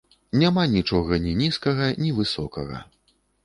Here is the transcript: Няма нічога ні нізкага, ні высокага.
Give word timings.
Няма 0.43 0.63
нічога 0.75 1.21
ні 1.27 1.35
нізкага, 1.43 1.93
ні 2.03 2.13
высокага. 2.23 2.85